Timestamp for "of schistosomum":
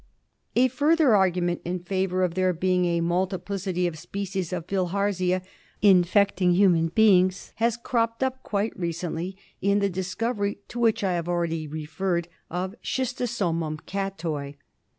12.49-13.77